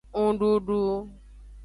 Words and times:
Ndudu. 0.31 0.79